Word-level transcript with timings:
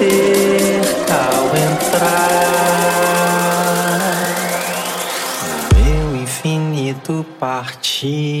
se 0.00 0.06
perca 0.06 1.18
ao 1.36 1.54
entrar 1.56 2.30
meu 5.76 6.16
infinito 6.16 7.26
particular. 7.38 8.40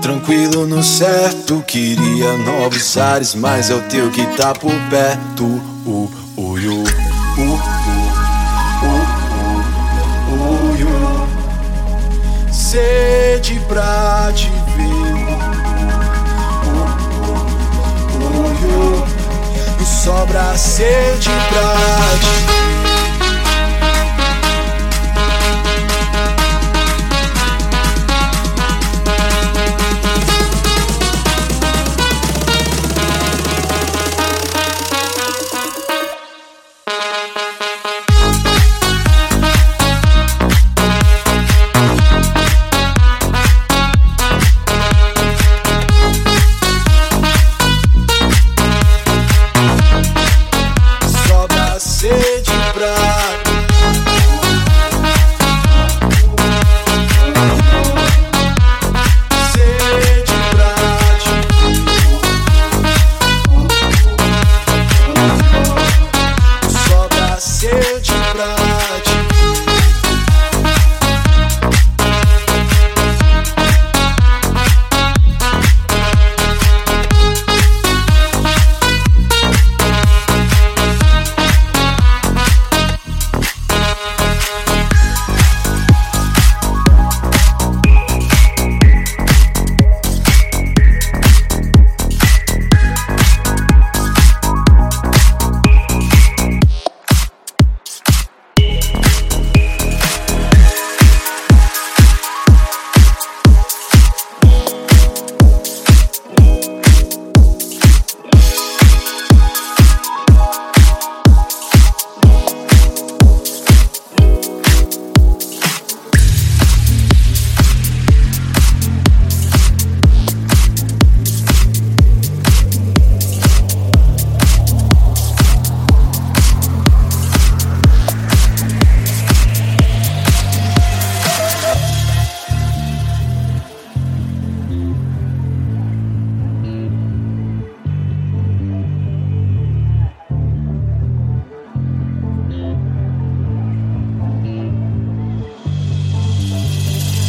Tranquilo 0.00 0.66
no 0.66 0.82
certo, 0.82 1.62
queria 1.66 2.36
novos 2.38 2.96
ares, 2.96 3.34
mas 3.34 3.70
é 3.70 3.74
o 3.74 3.82
teu 3.82 4.10
que 4.10 4.24
tá 4.36 4.52
por 4.54 4.72
perto. 4.90 5.44
Uh, 5.44 6.10
uh, 6.36 6.54
uh, 6.54 6.84
uh, 7.38 7.58
uh, 8.82 9.00
uh, 10.30 10.46
uh, 10.82 12.52
Sede 12.52 13.60
pra 13.68 14.32
te 14.34 14.50
sobra 20.06 20.56
sede 20.56 21.30
pra 21.50 22.85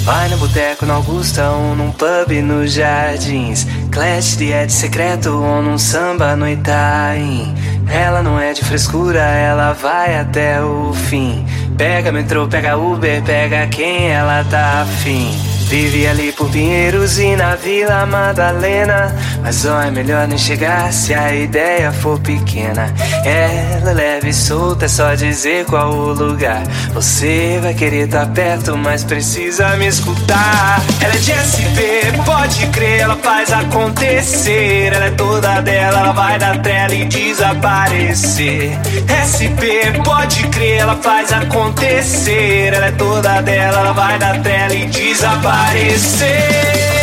ti. 0.08 0.68
Augustão, 0.90 1.76
num 1.76 1.92
pub 1.92 2.32
nos 2.42 2.72
jardins. 2.72 3.68
Clash 3.92 4.38
de 4.38 4.52
Ed 4.52 4.72
secreto 4.72 5.30
ou 5.30 5.62
num 5.62 5.78
samba 5.78 6.36
no 6.36 6.48
Itaim. 6.48 7.54
Ela 7.90 8.22
não 8.24 8.40
é 8.40 8.54
de 8.54 8.64
frescura, 8.64 9.20
ela 9.20 9.74
vai 9.74 10.18
até 10.18 10.62
o 10.62 10.94
fim. 10.94 11.46
Pega 11.78 12.12
metrô, 12.12 12.48
pega 12.48 12.78
Uber, 12.78 13.22
pega 13.24 13.68
quem 13.68 14.10
ela 14.10 14.44
tá 14.46 14.82
afim. 14.82 15.57
Vive 15.68 16.08
ali 16.08 16.32
por 16.32 16.50
Pinheiros 16.50 17.20
e 17.20 17.36
na 17.36 17.56
Vila 17.56 18.06
Madalena. 18.06 19.14
Mas 19.42 19.66
ó, 19.66 19.82
é 19.82 19.92
melhor 19.92 20.26
nem 20.26 20.38
chegar 20.38 20.94
se 20.94 21.14
a 21.14 21.36
ideia 21.36 21.92
for 21.92 22.18
pequena. 22.20 22.94
Ela 23.26 23.92
é 23.92 23.94
leve 23.94 24.30
e 24.30 24.34
solta, 24.34 24.86
é 24.86 24.88
só 24.88 25.14
dizer 25.14 25.66
qual 25.66 25.92
o 25.92 26.14
lugar. 26.14 26.64
Você 26.94 27.60
vai 27.62 27.74
querer 27.74 28.08
tá 28.08 28.26
perto, 28.26 28.78
mas 28.78 29.04
precisa 29.04 29.76
me 29.76 29.88
escutar. 29.88 30.82
Ela 31.02 31.14
é 31.14 31.18
de 31.18 31.34
SP, 31.36 31.80
pode 32.26 32.66
crer, 32.68 33.02
ela 33.02 33.18
faz 33.18 33.52
acontecer. 33.52 34.94
Ela 34.94 35.06
é 35.08 35.12
toda 35.12 35.60
dela, 35.60 36.00
ela 36.00 36.12
vai 36.14 36.40
da 36.40 36.58
tela 36.60 36.96
e 36.96 37.04
desaparecer. 37.04 38.72
SP, 39.04 40.00
pode 40.02 40.48
crer, 40.48 40.78
ela 40.78 40.96
faz 40.96 41.34
acontecer. 41.34 42.74
Ela 42.74 42.86
é 42.86 42.92
toda 42.92 43.42
dela, 43.42 43.80
ela 43.80 43.92
vai 43.92 44.18
da 44.18 44.40
tela 44.40 44.74
e 44.74 44.86
desaparecer 44.86 45.57
aparecer. 45.58 46.97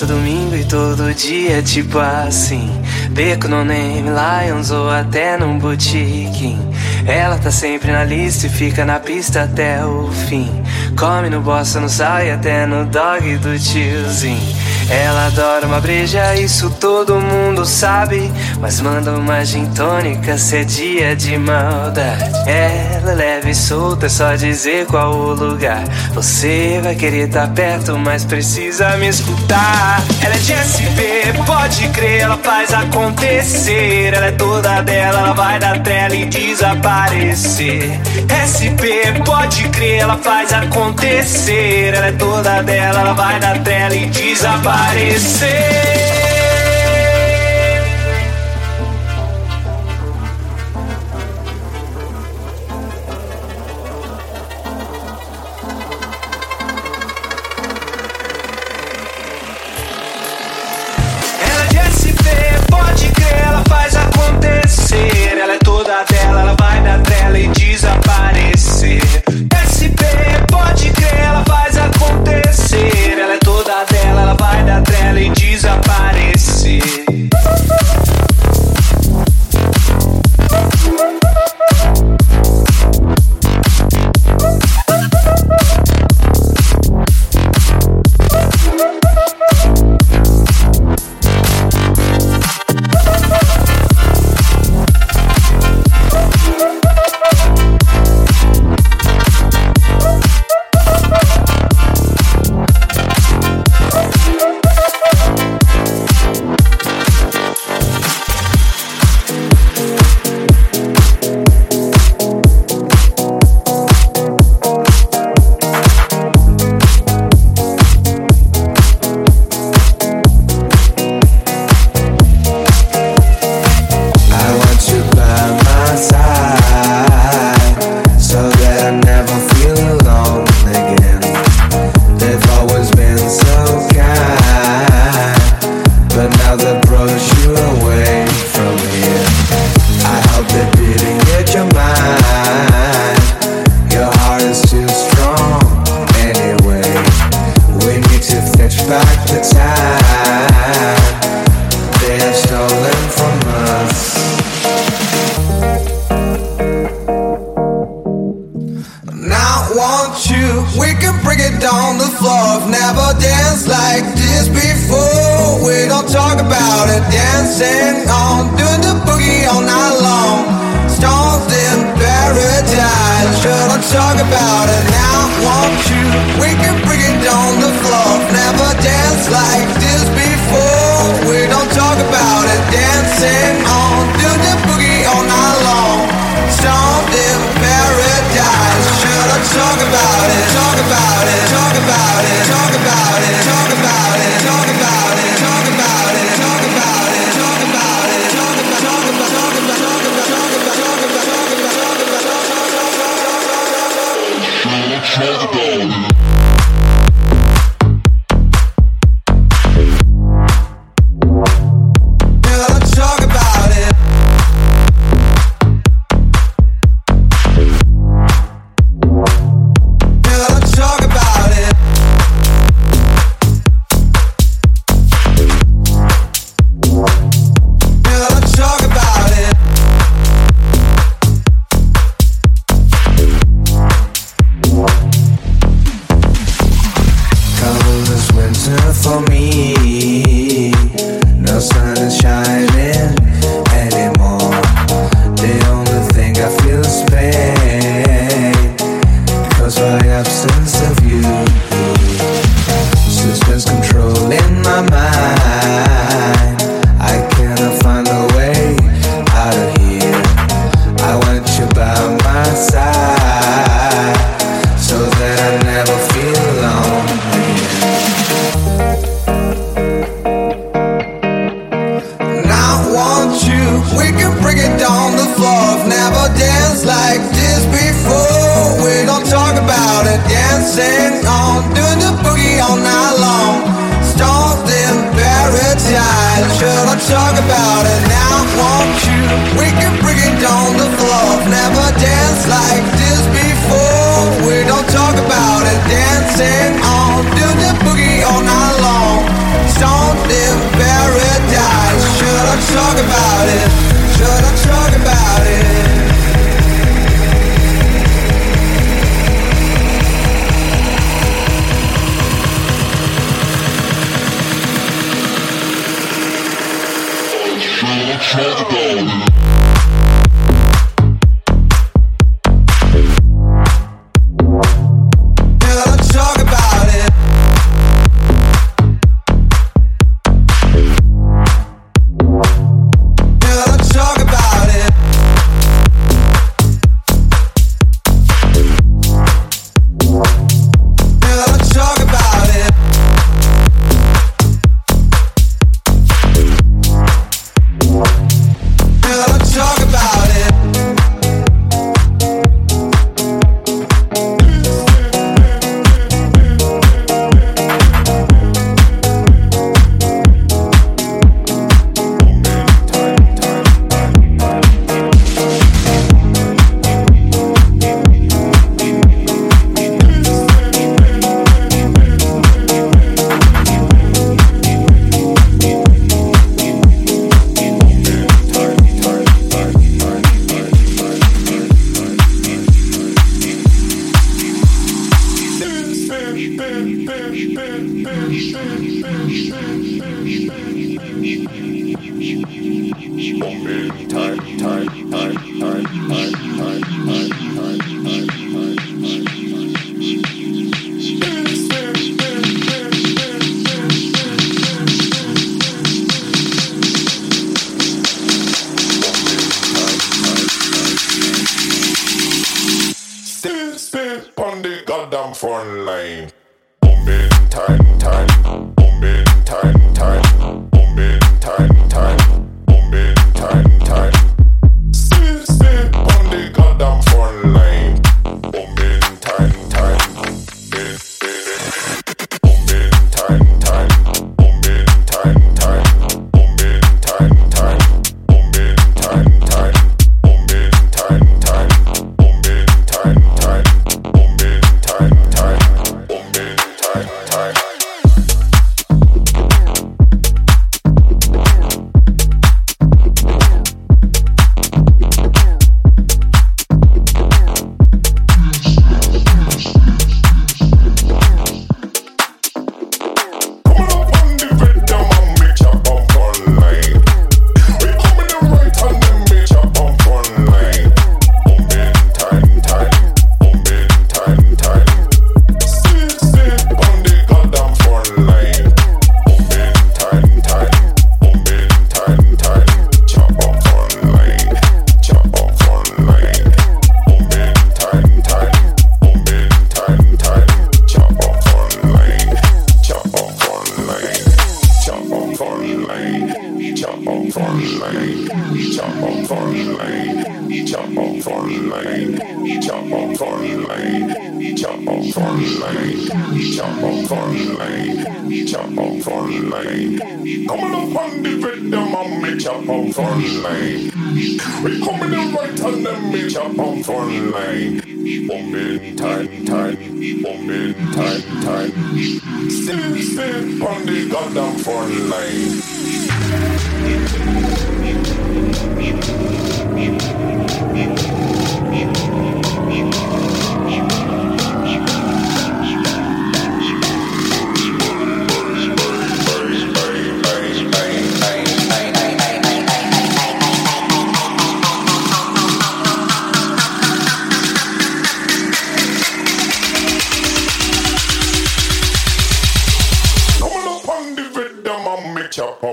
Paulista 0.00 0.06
domingo 0.06 0.56
e 0.56 0.64
todo 0.64 1.14
dia 1.14 1.62
tipo 1.62 1.98
assim. 1.98 2.70
Beco 3.10 3.48
no 3.48 3.64
Name, 3.64 4.04
Lions 4.08 4.70
ou 4.70 4.88
até 4.88 5.36
num 5.36 5.58
boutique 5.58 6.56
Ela 7.06 7.38
tá 7.38 7.50
sempre 7.50 7.90
na 7.90 8.04
lista 8.04 8.46
e 8.46 8.50
fica 8.50 8.84
na 8.84 9.00
pista 9.00 9.42
até 9.42 9.84
o 9.84 10.10
fim 10.28 10.62
Come 10.98 11.30
no 11.30 11.40
bossa, 11.40 11.80
no 11.80 11.88
sai 11.88 12.30
até 12.30 12.66
no 12.66 12.84
dog 12.84 13.36
do 13.38 13.58
tiozinho 13.58 14.70
ela 14.90 15.26
adora 15.26 15.68
uma 15.68 15.80
breja, 15.80 16.34
isso 16.34 16.68
todo 16.68 17.14
mundo 17.20 17.64
sabe. 17.64 18.30
Mas 18.60 18.80
manda 18.80 19.12
uma 19.12 19.44
gin 19.44 19.66
tônica 19.66 20.36
se 20.36 20.56
é 20.56 20.64
dia 20.64 21.14
de 21.14 21.38
maldade. 21.38 22.24
Ela 22.44 23.12
é 23.12 23.14
leve 23.14 23.50
e 23.50 23.54
solta, 23.54 24.06
é 24.06 24.08
só 24.08 24.34
dizer 24.34 24.86
qual 24.86 25.14
o 25.14 25.32
lugar. 25.32 25.84
Você 26.12 26.80
vai 26.82 26.96
querer 26.96 27.28
tá 27.28 27.46
perto, 27.46 27.96
mas 27.96 28.24
precisa 28.24 28.96
me 28.96 29.06
escutar. 29.06 30.02
Ela 30.24 30.34
é 30.34 30.38
de 30.38 30.54
SP, 30.58 31.00
pode 31.46 31.88
crer, 31.90 32.22
ela 32.22 32.36
faz 32.38 32.74
acontecer. 32.74 34.12
Ela 34.12 34.26
é 34.26 34.32
toda 34.32 34.82
dela, 34.82 35.20
ela 35.20 35.32
vai 35.34 35.60
dar 35.60 35.80
trela 35.84 36.16
e 36.16 36.26
SP, 36.90 37.86
pode 39.24 39.68
crer, 39.68 40.00
ela 40.00 40.18
faz 40.18 40.52
acontecer. 40.52 41.94
Ela 41.94 42.08
é 42.08 42.12
toda 42.12 42.62
dela, 42.62 43.00
ela 43.00 43.12
vai 43.12 43.38
dar 43.38 43.62
trela 43.62 43.94
e 43.94 44.06
desaparecer 44.06 45.89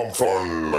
aparecer. 0.10 0.77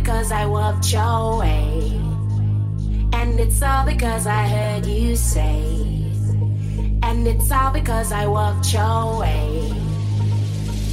because 0.00 0.30
I 0.30 0.46
walked 0.46 0.92
your 0.92 1.38
way. 1.40 2.00
And 3.12 3.40
it's 3.40 3.60
all 3.62 3.84
because 3.84 4.26
I 4.26 4.46
heard 4.46 4.86
you 4.86 5.16
say. 5.16 5.58
And 7.02 7.26
it's 7.26 7.50
all 7.50 7.72
because 7.72 8.12
I 8.12 8.26
walked 8.26 8.72
your 8.72 9.20
way. 9.20 9.72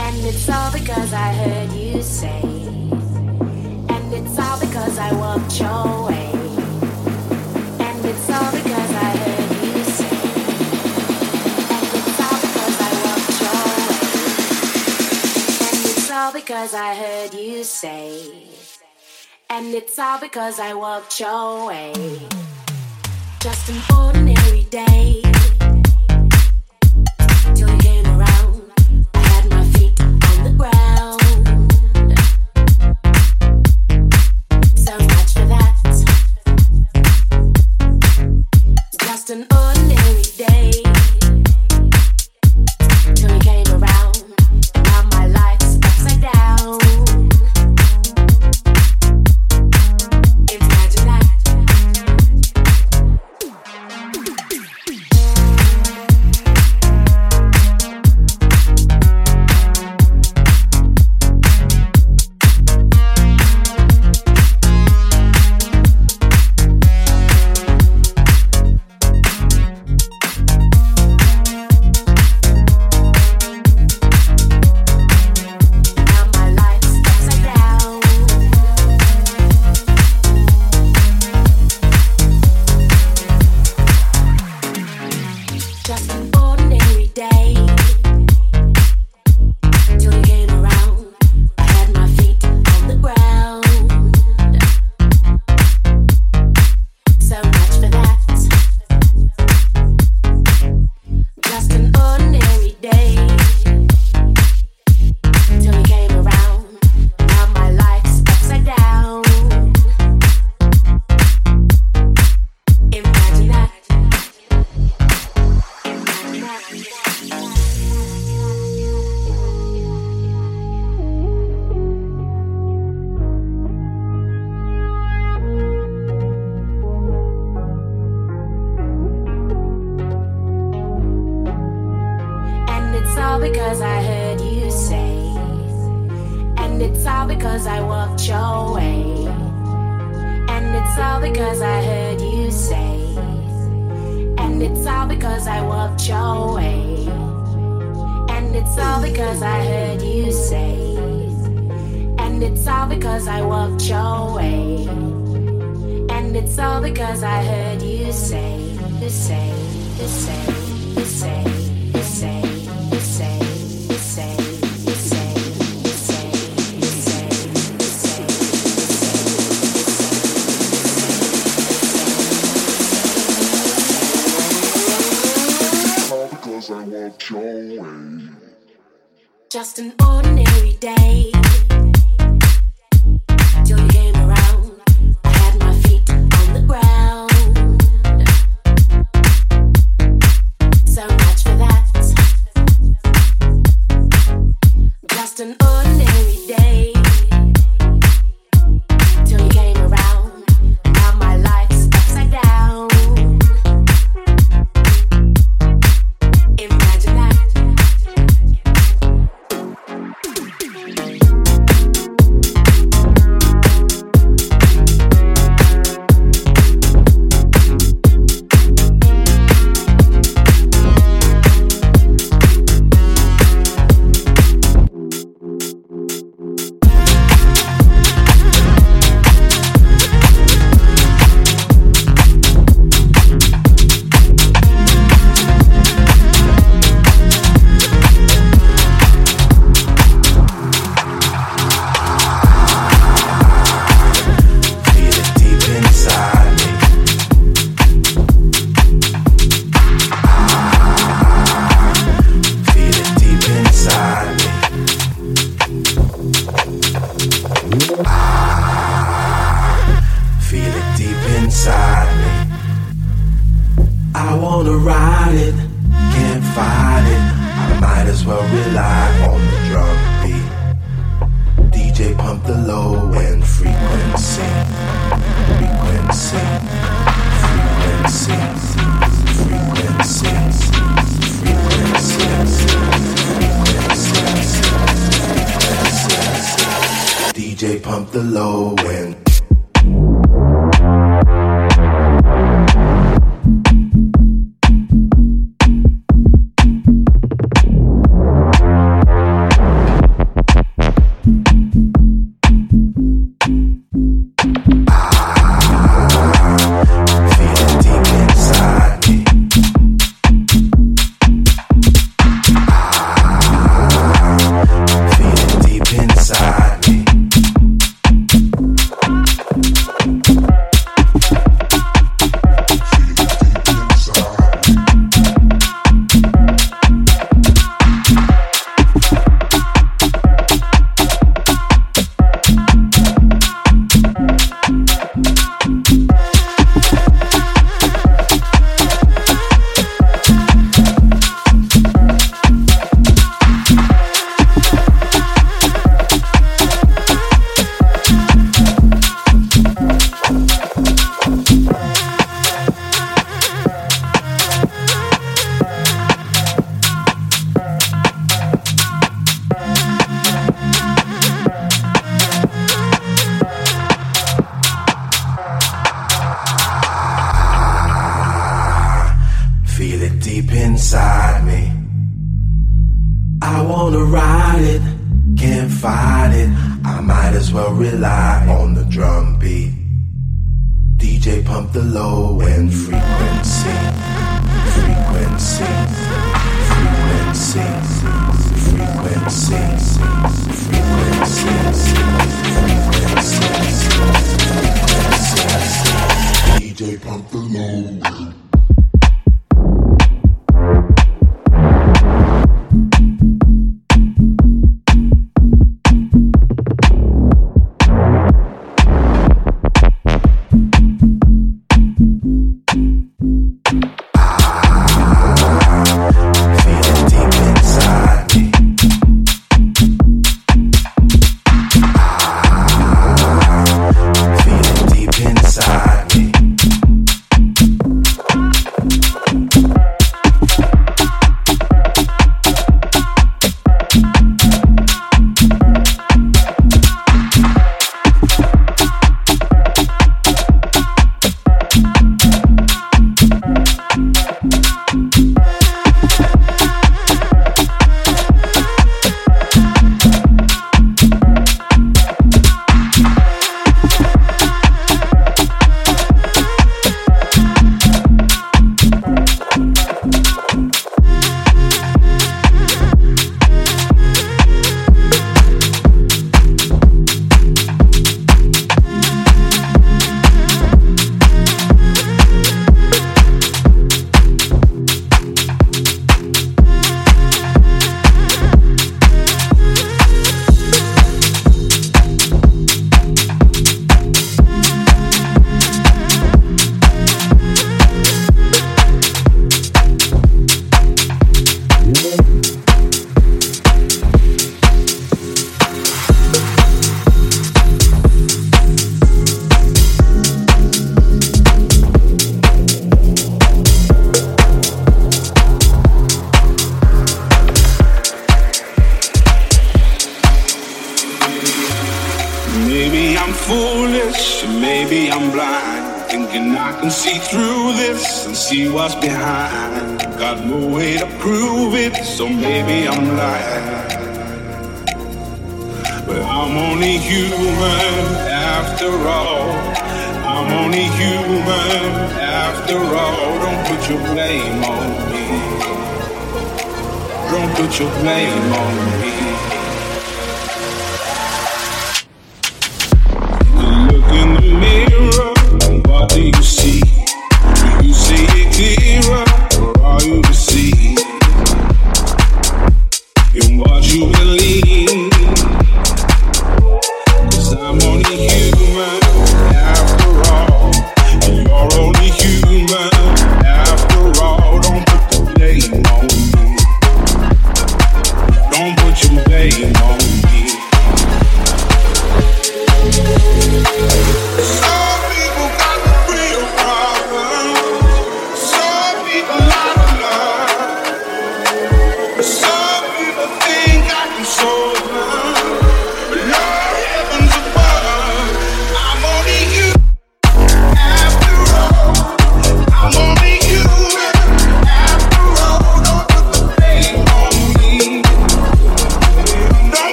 And 0.00 0.16
it's 0.30 0.48
all 0.48 0.72
because 0.72 1.12
I 1.12 1.32
heard 1.42 1.72
you 1.72 2.02
say. 2.02 2.42
And 3.94 4.06
it's 4.18 4.38
all 4.38 4.58
because 4.58 4.98
I 4.98 5.12
walked 5.12 5.60
your 5.60 6.06
way. 6.08 6.32
And 7.86 8.04
it's 8.06 8.30
all 8.30 8.52
because 8.52 8.90
I 9.08 9.16
heard. 9.16 9.34
all 16.24 16.32
because 16.32 16.72
I 16.72 16.94
heard 16.94 17.34
you 17.34 17.64
say. 17.64 18.53
And 19.56 19.72
it's 19.72 20.00
all 20.00 20.18
because 20.18 20.58
I 20.58 20.74
walked 20.74 21.20
your 21.20 21.68
way. 21.68 21.92
Just 23.38 23.68
an 23.68 23.80
ordinary 23.96 24.64
day. 24.64 25.33